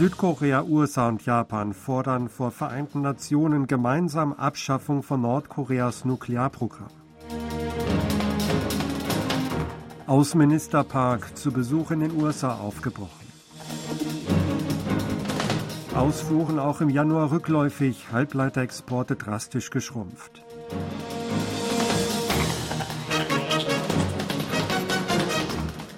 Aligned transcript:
Südkorea, 0.00 0.62
USA 0.62 1.08
und 1.08 1.26
Japan 1.26 1.74
fordern 1.74 2.30
vor 2.30 2.52
Vereinten 2.52 3.02
Nationen 3.02 3.66
gemeinsam 3.66 4.32
Abschaffung 4.32 5.02
von 5.02 5.20
Nordkoreas 5.20 6.06
Nuklearprogramm. 6.06 6.88
Außenminister 10.06 10.84
Park 10.84 11.36
zu 11.36 11.52
Besuch 11.52 11.90
in 11.90 12.00
den 12.00 12.12
USA 12.12 12.54
aufgebrochen. 12.54 13.26
Ausfuhren 15.94 16.58
auch 16.58 16.80
im 16.80 16.88
Januar 16.88 17.30
rückläufig, 17.30 18.10
Halbleiterexporte 18.10 19.16
drastisch 19.16 19.68
geschrumpft. 19.68 20.42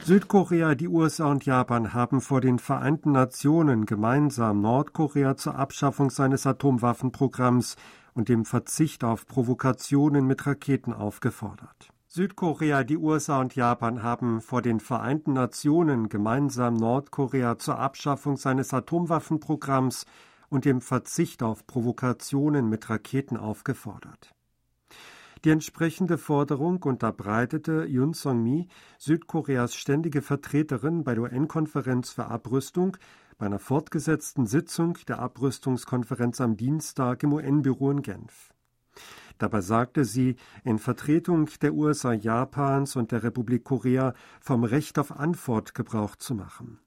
Südkorea, 0.05 0.75
die 0.75 0.89
USA 0.89 1.31
und 1.31 1.47
Japan 1.47 1.95
haben 1.95 2.21
vor 2.21 2.41
den 2.41 2.59
Vereinten 2.59 3.13
Nationen 3.13 3.87
gemeinsam 3.87 4.61
Nordkorea 4.61 5.37
zur 5.37 5.55
Abschaffung 5.55 6.11
seines 6.11 6.45
Atomwaffenprogramms 6.45 7.77
und 8.13 8.29
dem 8.29 8.45
Verzicht 8.45 9.05
auf 9.05 9.29
Provokationen 9.29 10.27
mit 10.27 10.45
Raketen 10.45 10.93
aufgefordert. 10.93 11.91
Südkorea, 12.09 12.83
die 12.83 12.97
USA 12.97 13.41
und 13.41 13.55
Japan 13.55 14.03
haben 14.03 14.41
vor 14.41 14.61
den 14.61 14.81
Vereinten 14.81 15.35
Nationen 15.35 16.09
gemeinsam 16.09 16.75
Nordkorea 16.75 17.59
zur 17.59 17.79
Abschaffung 17.79 18.37
seines 18.37 18.75
Atomwaffenprogramms 18.75 20.07
und 20.49 20.65
dem 20.65 20.81
Verzicht 20.81 21.45
auf 21.45 21.65
Provokationen 21.69 22.69
mit 22.69 22.91
Raketen 22.91 23.37
aufgefordert. 23.37 24.35
Die 25.45 25.51
entsprechende 25.51 26.19
Forderung 26.19 26.81
unterbreitete 26.85 27.85
Yun 27.87 28.15
Song-mi, 28.15 28.69
Südkoreas 28.99 29.75
ständige 29.75 30.23
Vertreterin 30.23 31.03
bei 31.03 31.17
der 31.17 31.25
UN-Konferenz 31.25 32.11
für 32.11 32.27
Abrüstung, 32.27 32.97
bei 33.39 33.47
einer 33.47 33.59
fortgesetzten 33.59 34.47
Sitzung 34.47 34.99
der 35.09 35.19
Abrüstungskonferenz 35.19 36.41
am 36.41 36.57
Dienstag 36.57 37.25
im 37.25 37.33
UN-Büro 37.33 37.91
in 37.91 38.03
Genf. 38.03 38.55
Dabei 39.39 39.63
sagte 39.63 40.05
sie, 40.05 40.37
in 40.63 40.79
Vertretung 40.79 41.49
der 41.61 41.75
USA, 41.75 42.13
Japans 42.13 42.95
und 42.95 43.11
der 43.11 43.25
Republik 43.25 43.65
Korea 43.65 44.15
vom 44.41 44.63
Recht 44.63 44.97
auf 45.01 45.11
Antwort 45.11 45.75
Gebrauch 45.75 46.15
zu 46.15 46.37
machen. 46.37 46.79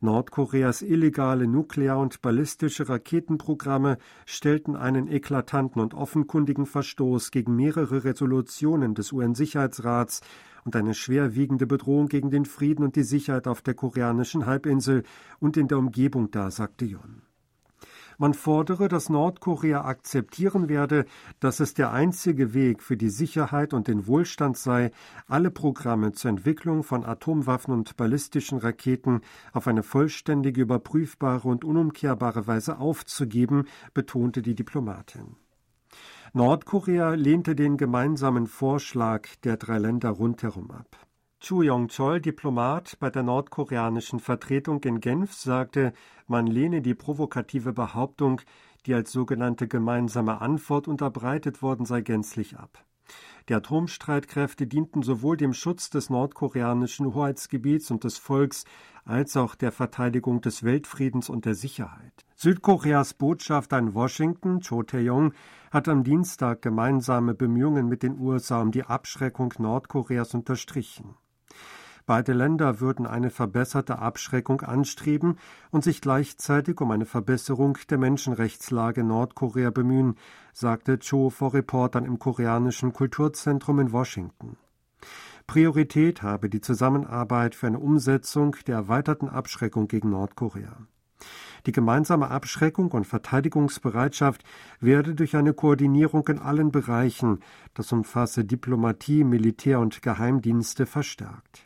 Nordkoreas 0.00 0.82
illegale 0.82 1.46
nuklear- 1.46 2.00
und 2.00 2.22
ballistische 2.22 2.88
Raketenprogramme 2.88 3.98
stellten 4.24 4.76
einen 4.76 5.08
eklatanten 5.08 5.80
und 5.80 5.94
offenkundigen 5.94 6.66
Verstoß 6.66 7.30
gegen 7.30 7.56
mehrere 7.56 8.04
Resolutionen 8.04 8.94
des 8.94 9.12
UN-Sicherheitsrats 9.12 10.20
und 10.64 10.76
eine 10.76 10.94
schwerwiegende 10.94 11.66
Bedrohung 11.66 12.08
gegen 12.08 12.30
den 12.30 12.44
Frieden 12.44 12.84
und 12.84 12.96
die 12.96 13.04
Sicherheit 13.04 13.46
auf 13.46 13.62
der 13.62 13.74
koreanischen 13.74 14.46
Halbinsel 14.46 15.04
und 15.38 15.56
in 15.56 15.68
der 15.68 15.78
Umgebung 15.78 16.30
dar, 16.30 16.50
sagte 16.50 16.84
Yon. 16.84 17.25
Man 18.18 18.32
fordere, 18.32 18.88
dass 18.88 19.10
Nordkorea 19.10 19.84
akzeptieren 19.84 20.68
werde, 20.68 21.04
dass 21.40 21.60
es 21.60 21.74
der 21.74 21.92
einzige 21.92 22.54
Weg 22.54 22.82
für 22.82 22.96
die 22.96 23.10
Sicherheit 23.10 23.74
und 23.74 23.88
den 23.88 24.06
Wohlstand 24.06 24.56
sei, 24.56 24.90
alle 25.26 25.50
Programme 25.50 26.12
zur 26.12 26.30
Entwicklung 26.30 26.82
von 26.82 27.04
Atomwaffen 27.04 27.74
und 27.74 27.96
ballistischen 27.96 28.58
Raketen 28.58 29.20
auf 29.52 29.66
eine 29.66 29.82
vollständige, 29.82 30.62
überprüfbare 30.62 31.46
und 31.46 31.64
unumkehrbare 31.64 32.46
Weise 32.46 32.78
aufzugeben, 32.78 33.64
betonte 33.92 34.40
die 34.40 34.54
Diplomatin. 34.54 35.36
Nordkorea 36.32 37.14
lehnte 37.14 37.54
den 37.54 37.76
gemeinsamen 37.76 38.46
Vorschlag 38.46 39.26
der 39.44 39.56
drei 39.56 39.78
Länder 39.78 40.10
rundherum 40.10 40.70
ab. 40.70 41.05
Chu 41.46 41.62
Yong-chol, 41.62 42.20
Diplomat 42.20 42.96
bei 42.98 43.08
der 43.08 43.22
nordkoreanischen 43.22 44.18
Vertretung 44.18 44.82
in 44.82 44.98
Genf, 44.98 45.32
sagte, 45.32 45.92
man 46.26 46.48
lehne 46.48 46.82
die 46.82 46.96
provokative 46.96 47.72
Behauptung, 47.72 48.40
die 48.84 48.94
als 48.94 49.12
sogenannte 49.12 49.68
gemeinsame 49.68 50.40
Antwort 50.40 50.88
unterbreitet 50.88 51.62
worden 51.62 51.86
sei, 51.86 52.00
gänzlich 52.00 52.58
ab. 52.58 52.84
Die 53.48 53.54
Atomstreitkräfte 53.54 54.66
dienten 54.66 55.04
sowohl 55.04 55.36
dem 55.36 55.52
Schutz 55.52 55.88
des 55.88 56.10
nordkoreanischen 56.10 57.14
Hoheitsgebiets 57.14 57.92
und 57.92 58.02
des 58.02 58.18
Volks 58.18 58.64
als 59.04 59.36
auch 59.36 59.54
der 59.54 59.70
Verteidigung 59.70 60.40
des 60.40 60.64
Weltfriedens 60.64 61.28
und 61.28 61.44
der 61.44 61.54
Sicherheit. 61.54 62.24
Südkoreas 62.34 63.14
Botschafter 63.14 63.78
in 63.78 63.94
Washington, 63.94 64.62
Cho 64.62 64.82
Tae-yong, 64.82 65.32
hat 65.70 65.86
am 65.86 66.02
Dienstag 66.02 66.60
gemeinsame 66.60 67.34
Bemühungen 67.34 67.86
mit 67.86 68.02
den 68.02 68.18
USA 68.18 68.60
um 68.60 68.72
die 68.72 68.82
Abschreckung 68.82 69.54
Nordkoreas 69.58 70.34
unterstrichen. 70.34 71.14
Beide 72.06 72.34
Länder 72.34 72.78
würden 72.78 73.04
eine 73.04 73.30
verbesserte 73.30 73.98
Abschreckung 73.98 74.60
anstreben 74.60 75.38
und 75.72 75.82
sich 75.82 76.00
gleichzeitig 76.00 76.80
um 76.80 76.92
eine 76.92 77.04
Verbesserung 77.04 77.76
der 77.90 77.98
Menschenrechtslage 77.98 79.00
in 79.00 79.08
Nordkorea 79.08 79.70
bemühen, 79.70 80.14
sagte 80.52 81.00
Cho 81.00 81.30
vor 81.30 81.52
Reportern 81.52 82.04
im 82.04 82.20
koreanischen 82.20 82.92
Kulturzentrum 82.92 83.80
in 83.80 83.90
Washington. 83.90 84.56
Priorität 85.48 86.22
habe 86.22 86.48
die 86.48 86.60
Zusammenarbeit 86.60 87.56
für 87.56 87.66
eine 87.66 87.80
Umsetzung 87.80 88.54
der 88.68 88.76
erweiterten 88.76 89.28
Abschreckung 89.28 89.88
gegen 89.88 90.10
Nordkorea. 90.10 90.86
Die 91.66 91.72
gemeinsame 91.72 92.30
Abschreckung 92.30 92.92
und 92.92 93.08
Verteidigungsbereitschaft 93.08 94.44
werde 94.78 95.16
durch 95.16 95.34
eine 95.34 95.54
Koordinierung 95.54 96.28
in 96.28 96.38
allen 96.38 96.70
Bereichen, 96.70 97.40
das 97.74 97.90
umfasse 97.90 98.44
Diplomatie, 98.44 99.24
Militär 99.24 99.80
und 99.80 100.02
Geheimdienste, 100.02 100.86
verstärkt. 100.86 101.65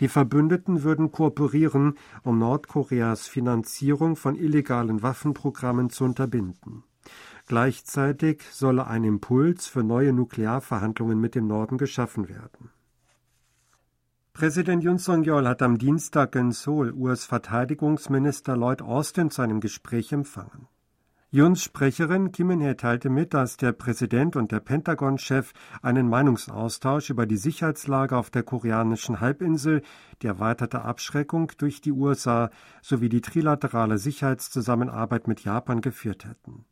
Die 0.00 0.08
Verbündeten 0.08 0.82
würden 0.82 1.12
kooperieren, 1.12 1.94
um 2.22 2.38
Nordkoreas 2.38 3.28
Finanzierung 3.28 4.16
von 4.16 4.34
illegalen 4.34 5.02
Waffenprogrammen 5.02 5.90
zu 5.90 6.04
unterbinden. 6.04 6.84
Gleichzeitig 7.46 8.42
solle 8.50 8.86
ein 8.86 9.04
Impuls 9.04 9.66
für 9.66 9.82
neue 9.82 10.12
Nuklearverhandlungen 10.12 11.20
mit 11.20 11.34
dem 11.34 11.46
Norden 11.46 11.78
geschaffen 11.78 12.28
werden. 12.28 12.70
Präsident 14.32 14.82
Yun 14.84 14.98
Song-yeol 14.98 15.46
hat 15.46 15.60
am 15.60 15.76
Dienstag 15.76 16.34
in 16.34 16.52
Seoul 16.52 16.92
US-Verteidigungsminister 16.92 18.56
Lloyd 18.56 18.80
Austin 18.80 19.30
zu 19.30 19.42
einem 19.42 19.60
Gespräch 19.60 20.12
empfangen. 20.12 20.68
Juns 21.32 21.62
Sprecherin 21.62 22.32
Kim 22.32 22.76
teilte 22.76 23.08
mit, 23.08 23.34
dass 23.34 23.56
der 23.56 23.70
Präsident 23.70 24.34
und 24.34 24.50
der 24.50 24.58
Pentagon-Chef 24.58 25.52
einen 25.80 26.08
Meinungsaustausch 26.08 27.10
über 27.10 27.24
die 27.24 27.36
Sicherheitslage 27.36 28.16
auf 28.16 28.30
der 28.30 28.42
koreanischen 28.42 29.20
Halbinsel, 29.20 29.82
die 30.22 30.26
erweiterte 30.26 30.82
Abschreckung 30.82 31.52
durch 31.56 31.80
die 31.80 31.92
USA 31.92 32.50
sowie 32.82 33.08
die 33.08 33.20
trilaterale 33.20 33.98
Sicherheitszusammenarbeit 33.98 35.28
mit 35.28 35.44
Japan 35.44 35.82
geführt 35.82 36.24
hätten. 36.24 36.64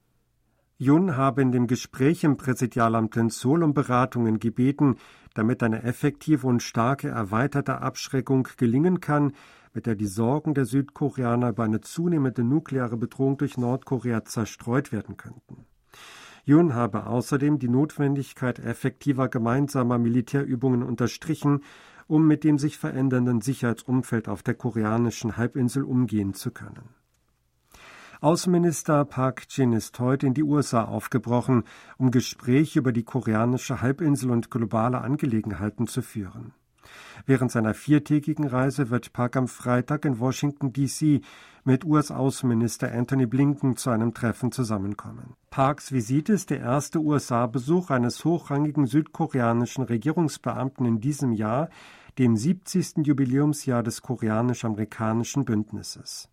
Jun 0.76 1.16
habe 1.16 1.42
in 1.42 1.52
dem 1.52 1.69
Gespräch 1.69 2.25
im 2.25 2.36
Präsidialamt 2.36 3.16
in 3.16 3.30
Seoul 3.30 3.62
um 3.62 3.75
Beratungen 3.75 4.40
gebeten, 4.40 4.96
damit 5.34 5.62
eine 5.62 5.84
effektive 5.84 6.48
und 6.48 6.64
starke 6.64 7.08
erweiterte 7.08 7.80
Abschreckung 7.80 8.48
gelingen 8.56 9.00
kann, 9.00 9.34
mit 9.74 9.86
der 9.86 9.94
die 9.94 10.06
Sorgen 10.06 10.54
der 10.54 10.64
Südkoreaner 10.64 11.50
über 11.50 11.64
eine 11.64 11.80
zunehmende 11.80 12.44
nukleare 12.44 12.96
Bedrohung 12.96 13.36
durch 13.36 13.56
Nordkorea 13.58 14.24
zerstreut 14.24 14.92
werden 14.92 15.16
könnten. 15.16 15.66
Yun 16.44 16.74
habe 16.74 17.06
außerdem 17.06 17.58
die 17.58 17.68
Notwendigkeit 17.68 18.58
effektiver 18.58 19.28
gemeinsamer 19.28 19.98
Militärübungen 19.98 20.82
unterstrichen, 20.82 21.62
um 22.06 22.26
mit 22.26 22.42
dem 22.42 22.58
sich 22.58 22.78
verändernden 22.78 23.42
Sicherheitsumfeld 23.42 24.28
auf 24.28 24.42
der 24.42 24.54
koreanischen 24.54 25.36
Halbinsel 25.36 25.84
umgehen 25.84 26.32
zu 26.32 26.50
können. 26.50 26.88
Außenminister 28.20 29.04
Park 29.04 29.44
Jin 29.50 29.72
ist 29.72 29.98
heute 30.00 30.26
in 30.26 30.34
die 30.34 30.42
USA 30.42 30.84
aufgebrochen, 30.84 31.62
um 31.98 32.10
Gespräche 32.10 32.80
über 32.80 32.92
die 32.92 33.04
koreanische 33.04 33.80
Halbinsel 33.80 34.30
und 34.30 34.50
globale 34.50 35.02
Angelegenheiten 35.02 35.86
zu 35.86 36.02
führen. 36.02 36.52
Während 37.26 37.50
seiner 37.52 37.75
viertägigen 37.75 38.46
Reise 38.46 38.90
wird 38.90 39.12
Park 39.12 39.37
am 39.37 39.49
Freitag 39.49 40.05
in 40.05 40.19
Washington, 40.19 40.73
D.C. 40.73 41.20
mit 41.64 41.85
US-Außenminister 41.85 42.93
Anthony 42.93 43.26
Blinken 43.26 43.76
zu 43.76 43.90
einem 43.90 44.14
Treffen 44.14 44.52
zusammenkommen. 44.52 45.35
Parks 45.50 45.93
Visite 45.93 46.32
ist 46.32 46.50
der 46.50 46.61
erste 46.61 47.00
USA-Besuch 47.00 47.90
eines 47.90 48.25
hochrangigen 48.25 48.87
südkoreanischen 48.87 49.85
Regierungsbeamten 49.85 50.87
in 50.87 51.00
diesem 51.00 51.32
Jahr, 51.32 51.69
dem 52.19 52.37
70. 52.37 53.06
Jubiläumsjahr 53.06 53.82
des 53.82 54.02
koreanisch-amerikanischen 54.02 55.44
Bündnisses. 55.44 56.29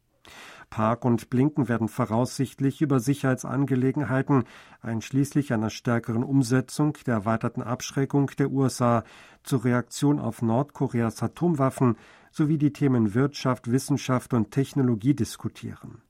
Park 0.69 1.05
und 1.05 1.29
Blinken 1.29 1.67
werden 1.67 1.87
voraussichtlich 1.87 2.81
über 2.81 2.99
Sicherheitsangelegenheiten, 2.99 4.43
einschließlich 4.81 5.53
einer 5.53 5.69
stärkeren 5.69 6.23
Umsetzung 6.23 6.97
der 7.05 7.15
erweiterten 7.15 7.61
Abschreckung 7.61 8.31
der 8.37 8.51
USA 8.51 9.03
zur 9.43 9.63
Reaktion 9.65 10.19
auf 10.19 10.41
Nordkoreas 10.41 11.21
Atomwaffen 11.23 11.97
sowie 12.31 12.57
die 12.57 12.73
Themen 12.73 13.13
Wirtschaft, 13.13 13.71
Wissenschaft 13.71 14.33
und 14.33 14.51
Technologie 14.51 15.13
diskutieren. 15.13 16.01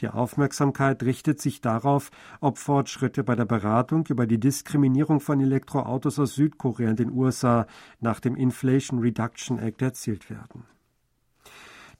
Die 0.00 0.08
Aufmerksamkeit 0.08 1.02
richtet 1.02 1.40
sich 1.40 1.60
darauf, 1.60 2.10
ob 2.40 2.58
Fortschritte 2.58 3.24
bei 3.24 3.34
der 3.34 3.46
Beratung 3.46 4.04
über 4.08 4.26
die 4.26 4.38
Diskriminierung 4.38 5.20
von 5.20 5.40
Elektroautos 5.40 6.18
aus 6.18 6.34
Südkorea 6.34 6.90
in 6.90 6.96
den 6.96 7.10
USA 7.10 7.66
nach 8.00 8.20
dem 8.20 8.36
Inflation 8.36 9.00
Reduction 9.00 9.58
Act 9.58 9.80
erzielt 9.80 10.28
werden. 10.28 10.64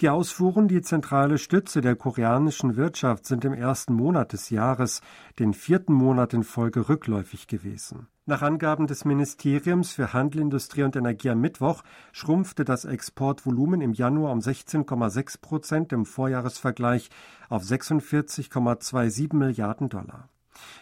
Die 0.03 0.11
Ausfuhren, 0.11 0.69
die 0.69 0.83
zentrale 0.83 1.39
Stütze 1.39 1.81
der 1.81 1.97
koreanischen 1.97 2.77
Wirtschaft, 2.77 3.25
sind 3.25 3.47
im 3.47 3.55
ersten 3.55 3.95
Monat 3.95 4.35
des 4.35 4.51
Jahres, 4.51 5.01
den 5.39 5.55
vierten 5.55 5.95
Monat 5.95 6.35
in 6.35 6.45
Folge, 6.45 6.91
rückläufig 6.91 7.47
gewesen. 7.47 8.07
Nach 8.27 8.43
Angaben 8.43 8.87
des 8.87 9.07
Ministeriums 9.07 9.93
für 9.93 10.13
Handel, 10.13 10.43
Industrie 10.43 10.83
und 10.83 10.97
Energie 10.97 11.31
am 11.31 11.41
Mittwoch 11.41 11.83
schrumpfte 12.13 12.67
das 12.67 12.85
Exportvolumen 12.85 13.81
im 13.81 13.95
Januar 13.95 14.33
um 14.33 14.41
16,6 14.41 15.41
Prozent 15.41 15.93
im 15.95 16.05
Vorjahresvergleich 16.05 17.09
auf 17.49 17.63
46,27 17.63 19.35
Milliarden 19.35 19.89
Dollar. 19.89 20.29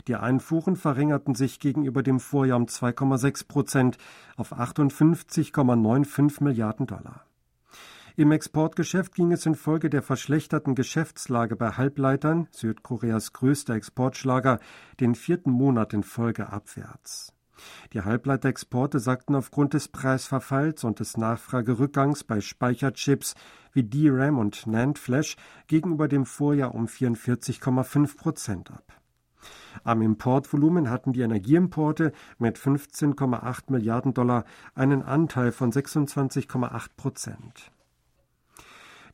Die 0.08 0.16
Einfuhren 0.16 0.74
verringerten 0.74 1.36
sich 1.36 1.60
gegenüber 1.60 2.02
dem 2.02 2.18
Vorjahr 2.18 2.56
um 2.56 2.64
2,6 2.64 3.46
Prozent 3.46 3.98
auf 4.36 4.52
58,95 4.52 6.42
Milliarden 6.42 6.88
Dollar. 6.88 7.24
Im 8.16 8.30
Exportgeschäft 8.30 9.16
ging 9.16 9.32
es 9.32 9.44
infolge 9.44 9.90
der 9.90 10.00
verschlechterten 10.00 10.76
Geschäftslage 10.76 11.56
bei 11.56 11.70
Halbleitern, 11.70 12.46
Südkoreas 12.52 13.32
größter 13.32 13.74
Exportschlager, 13.74 14.60
den 15.00 15.16
vierten 15.16 15.50
Monat 15.50 15.92
in 15.94 16.04
Folge 16.04 16.48
abwärts. 16.48 17.32
Die 17.92 18.02
Halbleiterexporte 18.02 19.00
sackten 19.00 19.34
aufgrund 19.34 19.74
des 19.74 19.88
Preisverfalls 19.88 20.84
und 20.84 21.00
des 21.00 21.16
Nachfragerückgangs 21.16 22.22
bei 22.22 22.40
Speicherchips 22.40 23.34
wie 23.72 23.82
DRAM 23.82 24.38
und 24.38 24.64
NAND 24.68 25.00
Flash 25.00 25.36
gegenüber 25.66 26.06
dem 26.06 26.24
Vorjahr 26.24 26.72
um 26.72 26.86
44,5 26.86 28.16
Prozent 28.16 28.70
ab. 28.70 29.00
Am 29.82 30.02
Importvolumen 30.02 30.88
hatten 30.88 31.12
die 31.14 31.22
Energieimporte 31.22 32.12
mit 32.38 32.58
15,8 32.58 33.72
Milliarden 33.72 34.14
Dollar 34.14 34.44
einen 34.76 35.02
Anteil 35.02 35.50
von 35.50 35.72
26,8 35.72 36.90
Prozent. 36.96 37.72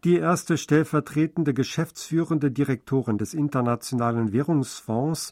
Die 0.03 0.17
erste 0.17 0.57
stellvertretende 0.57 1.53
geschäftsführende 1.53 2.51
Direktorin 2.51 3.19
des 3.19 3.35
Internationalen 3.35 4.33
Währungsfonds, 4.33 5.31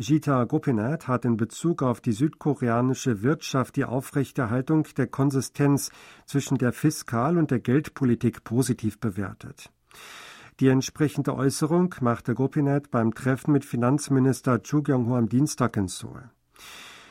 Gita 0.00 0.42
Gopinath, 0.42 1.06
hat 1.06 1.24
in 1.24 1.36
Bezug 1.36 1.84
auf 1.84 2.00
die 2.00 2.10
südkoreanische 2.10 3.22
Wirtschaft 3.22 3.76
die 3.76 3.84
Aufrechterhaltung 3.84 4.88
der 4.96 5.06
Konsistenz 5.06 5.92
zwischen 6.26 6.58
der 6.58 6.72
Fiskal- 6.72 7.38
und 7.38 7.52
der 7.52 7.60
Geldpolitik 7.60 8.42
positiv 8.42 8.98
bewertet. 8.98 9.70
Die 10.58 10.66
entsprechende 10.66 11.36
Äußerung 11.36 11.94
machte 12.00 12.34
Gopinath 12.34 12.90
beim 12.90 13.14
Treffen 13.14 13.52
mit 13.52 13.64
Finanzminister 13.64 14.60
Chu 14.64 14.82
Kyung-ho 14.82 15.14
am 15.14 15.28
Dienstag 15.28 15.76
in 15.76 15.86
Seoul. 15.86 16.28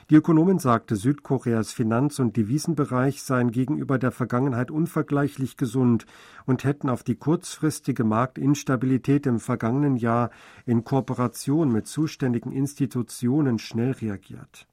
Die 0.10 0.16
Ökonomin 0.16 0.58
sagte, 0.58 0.96
Südkoreas 0.96 1.74
Finanz- 1.74 2.20
und 2.20 2.38
Devisenbereich 2.38 3.22
seien 3.22 3.52
gegenüber 3.52 3.98
der 3.98 4.14
Vergangenheit 4.14 4.72
unvergleichlich 4.72 5.58
gesund 5.58 6.06
und 6.46 6.64
hätten 6.64 6.90
auf 6.90 7.04
die 7.04 7.16
kurzfristige 7.16 8.06
Marktinstabilität 8.06 9.26
im 9.26 9.42
vergangenen 9.42 9.98
Jahr 9.98 10.30
in 10.66 10.86
Kooperation 10.86 11.74
mit 11.74 11.88
zuständigen 11.88 12.54
Institutionen 12.54 13.60
schnell 13.60 13.92
reagiert. 13.92 14.66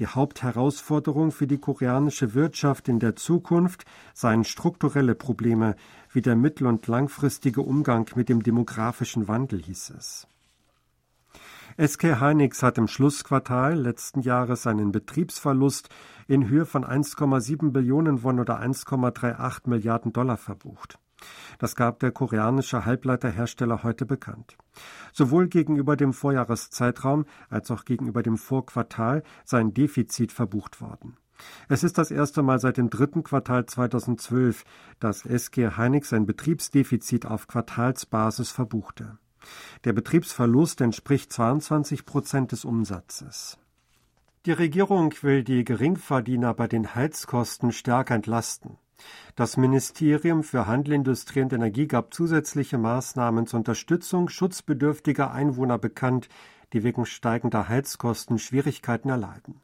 Die 0.00 0.08
Hauptherausforderung 0.08 1.30
für 1.30 1.46
die 1.46 1.58
koreanische 1.58 2.34
Wirtschaft 2.34 2.88
in 2.88 2.98
der 2.98 3.14
Zukunft 3.14 3.84
seien 4.14 4.42
strukturelle 4.42 5.14
Probleme 5.14 5.76
wie 6.10 6.22
der 6.22 6.34
mittel- 6.34 6.66
und 6.66 6.88
langfristige 6.88 7.60
Umgang 7.60 8.10
mit 8.16 8.28
dem 8.28 8.42
demografischen 8.42 9.28
Wandel, 9.28 9.62
hieß 9.62 9.90
es. 9.96 10.26
SK 11.78 12.22
Hynix 12.22 12.62
hat 12.62 12.78
im 12.78 12.88
Schlussquartal 12.88 13.74
letzten 13.74 14.22
Jahres 14.22 14.66
einen 14.66 14.92
Betriebsverlust 14.92 15.90
in 16.26 16.48
Höhe 16.48 16.64
von 16.64 16.86
1,7 16.86 17.70
Billionen 17.70 18.22
Won 18.22 18.40
oder 18.40 18.62
1,38 18.62 19.68
Milliarden 19.68 20.14
Dollar 20.14 20.38
verbucht. 20.38 20.98
Das 21.58 21.76
gab 21.76 22.00
der 22.00 22.12
koreanische 22.12 22.86
Halbleiterhersteller 22.86 23.82
heute 23.82 24.06
bekannt. 24.06 24.56
Sowohl 25.12 25.48
gegenüber 25.48 25.96
dem 25.96 26.14
Vorjahreszeitraum 26.14 27.26
als 27.50 27.70
auch 27.70 27.84
gegenüber 27.84 28.22
dem 28.22 28.38
Vorquartal 28.38 29.22
sei 29.44 29.58
ein 29.60 29.74
Defizit 29.74 30.32
verbucht 30.32 30.80
worden. 30.80 31.18
Es 31.68 31.84
ist 31.84 31.98
das 31.98 32.10
erste 32.10 32.42
Mal 32.42 32.58
seit 32.58 32.78
dem 32.78 32.88
dritten 32.88 33.22
Quartal 33.22 33.66
2012, 33.66 34.64
dass 34.98 35.26
SG 35.26 35.76
Hynix 35.76 36.14
ein 36.14 36.24
Betriebsdefizit 36.24 37.26
auf 37.26 37.48
Quartalsbasis 37.48 38.50
verbuchte. 38.50 39.18
Der 39.84 39.92
Betriebsverlust 39.92 40.80
entspricht 40.80 41.32
22 41.32 42.06
Prozent 42.06 42.52
des 42.52 42.64
Umsatzes. 42.64 43.58
Die 44.46 44.52
Regierung 44.52 45.12
will 45.22 45.42
die 45.42 45.64
Geringverdiener 45.64 46.54
bei 46.54 46.68
den 46.68 46.94
Heizkosten 46.94 47.72
stärker 47.72 48.14
entlasten. 48.14 48.78
Das 49.34 49.56
Ministerium 49.56 50.42
für 50.42 50.66
Handel, 50.66 50.94
Industrie 50.94 51.42
und 51.42 51.52
Energie 51.52 51.86
gab 51.86 52.14
zusätzliche 52.14 52.78
Maßnahmen 52.78 53.46
zur 53.46 53.58
Unterstützung 53.58 54.28
schutzbedürftiger 54.28 55.32
Einwohner 55.32 55.78
bekannt, 55.78 56.28
die 56.72 56.82
wegen 56.82 57.06
steigender 57.06 57.68
Heizkosten 57.68 58.38
Schwierigkeiten 58.38 59.08
erleiden. 59.08 59.60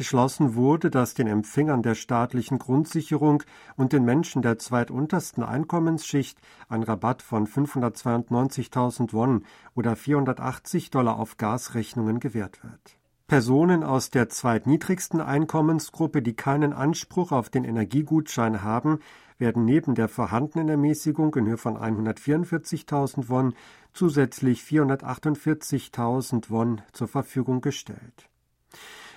Beschlossen 0.00 0.54
wurde, 0.54 0.88
dass 0.88 1.12
den 1.12 1.26
Empfängern 1.26 1.82
der 1.82 1.94
staatlichen 1.94 2.58
Grundsicherung 2.58 3.42
und 3.76 3.92
den 3.92 4.02
Menschen 4.02 4.40
der 4.40 4.58
zweituntersten 4.58 5.44
Einkommensschicht 5.44 6.38
ein 6.70 6.82
Rabatt 6.82 7.20
von 7.20 7.46
592.000 7.46 9.12
Won 9.12 9.44
oder 9.74 9.96
480 9.96 10.88
Dollar 10.88 11.18
auf 11.18 11.36
Gasrechnungen 11.36 12.18
gewährt 12.18 12.64
wird. 12.64 12.96
Personen 13.26 13.84
aus 13.84 14.08
der 14.08 14.30
zweitniedrigsten 14.30 15.20
Einkommensgruppe, 15.20 16.22
die 16.22 16.34
keinen 16.34 16.72
Anspruch 16.72 17.30
auf 17.30 17.50
den 17.50 17.64
Energiegutschein 17.64 18.62
haben, 18.62 19.00
werden 19.36 19.66
neben 19.66 19.94
der 19.94 20.08
vorhandenen 20.08 20.70
Ermäßigung 20.70 21.34
in 21.34 21.46
Höhe 21.46 21.58
von 21.58 21.76
144.000 21.76 23.28
Won 23.28 23.52
zusätzlich 23.92 24.62
448.000 24.62 26.48
Won 26.48 26.80
zur 26.90 27.06
Verfügung 27.06 27.60
gestellt 27.60 28.30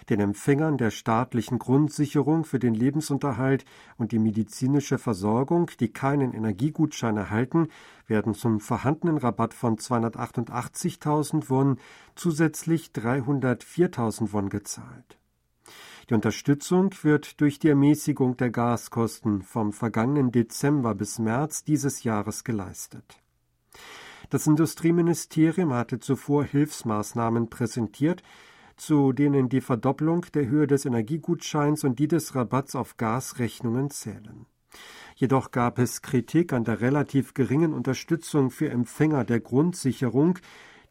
den 0.09 0.19
Empfängern 0.19 0.77
der 0.77 0.91
staatlichen 0.91 1.59
Grundsicherung 1.59 2.44
für 2.45 2.59
den 2.59 2.73
Lebensunterhalt 2.73 3.65
und 3.97 4.11
die 4.11 4.19
medizinische 4.19 4.97
Versorgung, 4.97 5.71
die 5.79 5.91
keinen 5.91 6.33
Energiegutschein 6.33 7.17
erhalten, 7.17 7.67
werden 8.07 8.33
zum 8.33 8.59
vorhandenen 8.59 9.17
Rabatt 9.17 9.53
von 9.53 9.77
288.000 9.77 11.50
Won 11.50 11.77
zusätzlich 12.15 12.91
304.000 12.94 14.33
Won 14.33 14.50
gezahlt. 14.50 15.17
Die 16.09 16.13
Unterstützung 16.13 16.91
wird 17.03 17.39
durch 17.39 17.59
die 17.59 17.69
Ermäßigung 17.69 18.35
der 18.35 18.50
Gaskosten 18.50 19.41
vom 19.41 19.71
vergangenen 19.71 20.31
Dezember 20.31 20.95
bis 20.95 21.17
März 21.17 21.63
dieses 21.63 22.03
Jahres 22.03 22.43
geleistet. 22.43 23.19
Das 24.29 24.48
Industrieministerium 24.48 25.74
hatte 25.74 26.00
zuvor 26.00 26.43
Hilfsmaßnahmen 26.43 27.50
präsentiert, 27.50 28.24
zu 28.77 29.13
denen 29.13 29.50
die 29.50 29.62
Verdopplung 29.62 30.25
der 30.34 30.48
Höhe 30.48 30.68
des 30.68 30.86
Energiegutscheins 30.86 31.84
und 31.84 32.00
die 32.00 32.08
des 32.08 32.36
Rabatts 32.36 32.75
auf 32.75 32.98
Gasrechnungen 32.98 33.89
zählen. 33.89 34.46
Jedoch 35.15 35.51
gab 35.51 35.80
es 35.80 36.01
Kritik 36.01 36.53
an 36.53 36.63
der 36.63 36.82
relativ 36.82 37.34
geringen 37.34 37.74
Unterstützung 37.74 38.50
für 38.50 38.70
Empfänger 38.70 39.24
der 39.24 39.39
Grundsicherung, 39.39 40.39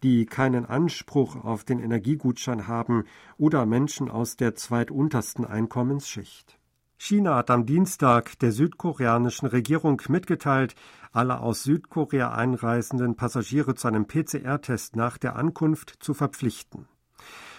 die 0.02 0.26
keinen 0.26 0.66
Anspruch 0.66 1.36
auf 1.36 1.64
den 1.64 1.78
Energiegutschein 1.78 2.66
haben 2.66 3.04
oder 3.38 3.66
Menschen 3.66 4.10
aus 4.10 4.36
der 4.36 4.54
zweituntersten 4.54 5.44
Einkommensschicht. 5.44 6.58
China 6.98 7.36
hat 7.36 7.50
am 7.50 7.66
Dienstag 7.66 8.38
der 8.38 8.52
südkoreanischen 8.52 9.48
Regierung 9.48 10.00
mitgeteilt, 10.08 10.76
alle 11.10 11.40
aus 11.40 11.64
Südkorea 11.64 12.32
einreisenden 12.32 13.16
Passagiere 13.16 13.74
zu 13.74 13.88
einem 13.88 14.06
PCR-Test 14.06 14.94
nach 14.94 15.18
der 15.18 15.34
Ankunft 15.34 15.96
zu 15.98 16.14
verpflichten. 16.14 16.86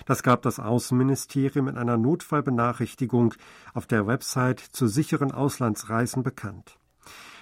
Das 0.05 0.23
gab 0.23 0.41
das 0.41 0.59
Außenministerium 0.59 1.67
in 1.67 1.77
einer 1.77 1.97
Notfallbenachrichtigung 1.97 3.33
auf 3.73 3.87
der 3.87 4.07
Website 4.07 4.59
zu 4.59 4.87
sicheren 4.87 5.31
Auslandsreisen 5.31 6.23
bekannt. 6.23 6.77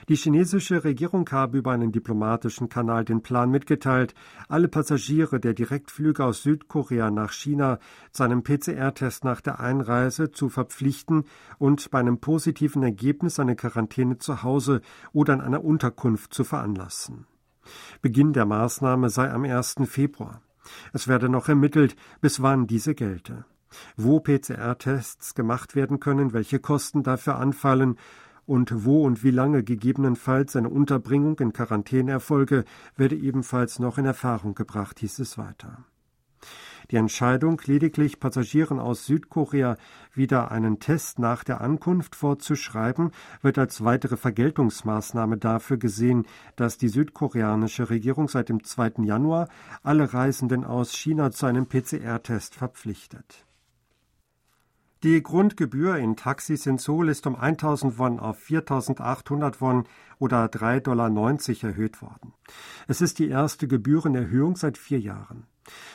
Die 0.10 0.16
chinesische 0.16 0.84
Regierung 0.84 1.30
habe 1.32 1.60
über 1.60 1.72
einen 1.72 1.92
diplomatischen 1.92 2.70
Kanal 2.70 3.06
den 3.06 3.22
Plan 3.22 3.52
mitgeteilt, 3.52 4.16
alle 4.48 4.68
Passagiere 4.68 5.40
der 5.40 5.54
Direktflüge 5.54 6.26
aus 6.26 6.42
Südkorea 6.44 7.12
nach 7.12 7.32
China 7.32 7.80
zu 8.12 8.24
einem 8.24 8.44
PCR-Test 8.44 9.24
nach 9.24 9.42
der 9.42 9.60
Einreise 9.60 10.32
zu 10.32 10.50
verpflichten 10.50 11.26
und 11.60 11.92
bei 11.92 12.00
einem 12.00 12.20
positiven 12.20 12.84
Ergebnis 12.84 13.40
eine 13.40 13.56
Quarantäne 13.56 14.18
zu 14.18 14.44
Hause 14.44 14.82
oder 15.14 15.36
in 15.36 15.42
einer 15.42 15.64
Unterkunft 15.64 16.34
zu 16.34 16.44
veranlassen. 16.44 17.28
Beginn 18.02 18.34
der 18.34 18.46
Maßnahme 18.46 19.10
sei 19.10 19.32
am 19.32 19.44
1. 19.44 19.76
Februar. 19.86 20.42
Es 20.94 21.08
werde 21.08 21.30
noch 21.30 21.50
ermittelt, 21.50 21.96
bis 22.22 22.42
wann 22.42 22.68
diese 22.68 22.96
gelte. 22.96 23.46
Wo 23.96 24.20
PCR-Tests 24.20 25.34
gemacht 25.34 25.76
werden 25.76 26.00
können, 26.00 26.34
welche 26.34 26.60
Kosten 26.60 27.04
dafür 27.04 27.38
anfallen 27.38 27.98
und 28.46 28.86
wo 28.86 29.04
und 29.06 29.24
wie 29.24 29.32
lange 29.32 29.64
gegebenenfalls 29.64 30.56
eine 30.56 30.70
Unterbringung 30.70 31.40
in 31.40 31.54
Quarantäne 31.54 32.12
erfolge, 32.12 32.66
werde 32.98 33.16
ebenfalls 33.16 33.80
noch 33.80 33.98
in 33.98 34.06
Erfahrung 34.06 34.56
gebracht, 34.56 35.00
hieß 35.00 35.20
es 35.20 35.38
weiter. 35.38 35.86
Die 36.92 36.98
Entscheidung, 36.98 37.62
lediglich 37.66 38.20
Passagieren 38.20 38.78
aus 38.78 39.06
Südkorea 39.06 39.78
wieder 40.14 40.52
einen 40.52 40.80
Test 40.80 41.20
nach 41.20 41.46
der 41.46 41.62
Ankunft 41.62 42.18
vorzuschreiben, 42.18 43.12
wird 43.42 43.58
als 43.58 43.86
weitere 43.86 44.18
Vergeltungsmaßnahme 44.18 45.38
dafür 45.38 45.78
gesehen, 45.78 46.26
dass 46.58 46.78
die 46.78 46.90
südkoreanische 46.90 47.90
Regierung 47.90 48.28
seit 48.28 48.50
dem 48.50 48.66
2. 48.66 49.04
Januar 49.06 49.48
alle 49.84 50.14
Reisenden 50.14 50.66
aus 50.66 50.92
China 50.92 51.32
zu 51.32 51.46
einem 51.46 51.66
PCR-Test 51.66 52.56
verpflichtet. 52.56 53.46
Die 55.04 55.24
Grundgebühr 55.24 55.98
in 55.98 56.16
Taxis 56.16 56.68
in 56.68 56.78
Seoul 56.78 57.10
ist 57.10 57.26
um 57.26 57.36
1000 57.36 57.98
Won 57.98 58.20
auf 58.20 58.38
4800 58.38 59.60
Won 59.60 59.86
oder 60.20 60.46
3,90 60.46 60.82
Dollar 60.82 61.72
erhöht 61.72 62.04
worden. 62.04 62.34
Es 62.88 63.02
ist 63.02 63.18
die 63.18 63.28
erste 63.28 63.68
Gebührenerhöhung 63.68 64.56
seit 64.56 64.78
vier 64.78 65.00
Jahren. 65.00 65.48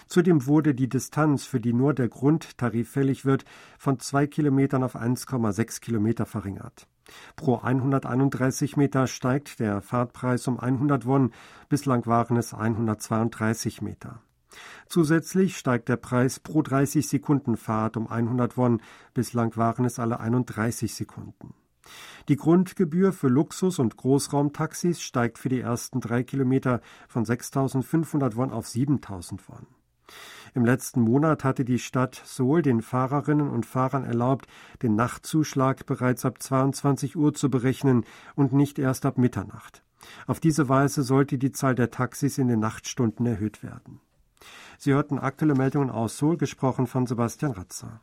Zudem 0.08 0.46
wurde 0.46 0.74
die 0.74 0.88
Distanz, 0.88 1.44
für 1.44 1.60
die 1.60 1.72
nur 1.72 1.94
der 1.94 2.08
Grundtarif 2.08 2.90
fällig 2.90 3.24
wird, 3.24 3.44
von 3.78 4.00
zwei 4.00 4.26
Kilometern 4.26 4.82
auf 4.82 4.96
1,6 4.96 5.80
Kilometer 5.80 6.26
verringert. 6.26 6.88
Pro 7.36 7.58
131 7.58 8.76
Meter 8.76 9.06
steigt 9.06 9.60
der 9.60 9.82
Fahrtpreis 9.82 10.48
um 10.48 10.58
100 10.58 11.06
Won, 11.06 11.32
bislang 11.68 12.06
waren 12.06 12.36
es 12.36 12.52
132 12.52 13.82
Meter. 13.82 14.20
Zusätzlich 14.88 15.56
steigt 15.56 15.88
der 15.88 15.96
Preis 15.96 16.40
pro 16.40 16.62
30 16.62 17.08
Sekunden 17.08 17.56
Fahrt 17.56 17.96
um 17.96 18.06
100 18.08 18.56
Won, 18.56 18.80
bislang 19.14 19.56
waren 19.56 19.84
es 19.84 19.98
alle 19.98 20.20
31 20.20 20.94
Sekunden. 20.94 21.54
Die 22.28 22.36
Grundgebühr 22.36 23.12
für 23.12 23.28
Luxus- 23.28 23.78
und 23.78 23.96
Großraumtaxis 23.96 25.00
steigt 25.00 25.38
für 25.38 25.48
die 25.48 25.60
ersten 25.60 26.00
drei 26.00 26.22
Kilometer 26.22 26.80
von 27.08 27.24
6.500 27.24 28.36
Won 28.36 28.50
auf 28.50 28.66
7.000 28.66 29.38
Won. 29.46 29.66
Im 30.54 30.64
letzten 30.64 31.00
Monat 31.00 31.44
hatte 31.44 31.64
die 31.64 31.78
Stadt 31.78 32.22
Seoul 32.24 32.62
den 32.62 32.80
Fahrerinnen 32.80 33.50
und 33.50 33.66
Fahrern 33.66 34.04
erlaubt, 34.04 34.46
den 34.82 34.94
Nachtzuschlag 34.94 35.84
bereits 35.86 36.24
ab 36.24 36.40
22 36.40 37.16
Uhr 37.16 37.34
zu 37.34 37.50
berechnen 37.50 38.04
und 38.34 38.52
nicht 38.52 38.78
erst 38.78 39.04
ab 39.04 39.18
Mitternacht. 39.18 39.82
Auf 40.26 40.40
diese 40.40 40.68
Weise 40.68 41.02
sollte 41.02 41.38
die 41.38 41.52
Zahl 41.52 41.74
der 41.74 41.90
Taxis 41.90 42.38
in 42.38 42.48
den 42.48 42.60
Nachtstunden 42.60 43.26
erhöht 43.26 43.62
werden. 43.62 44.00
Sie 44.78 44.92
hörten 44.92 45.18
aktuelle 45.18 45.54
Meldungen 45.54 45.90
aus 45.90 46.18
Seoul, 46.18 46.36
gesprochen 46.36 46.86
von 46.86 47.06
Sebastian 47.06 47.52
Ratzer. 47.52 48.00